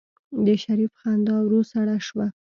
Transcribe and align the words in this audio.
د 0.45 0.47
شريف 0.63 0.91
خندا 1.01 1.35
ورو 1.41 1.61
سړه 1.71 1.95
شوه. 2.07 2.27